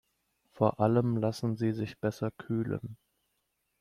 [0.49, 2.97] Vor allem lassen sie sich besser kühlen.